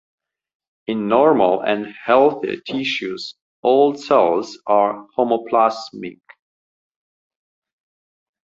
In 0.87 1.07
normal 1.09 1.61
and 1.61 1.85
healthy 2.03 2.59
tissues, 2.65 3.35
all 3.61 3.93
cells 3.93 4.59
are 4.65 5.05
homoplasmic. 5.15 6.19